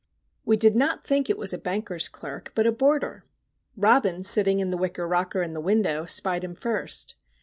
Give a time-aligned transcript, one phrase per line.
[0.45, 3.23] We did not think it was a Banker's Clerk, but a Boarder!
[3.77, 7.13] Robin, sitting in the wicker rocker in the window, spied him first.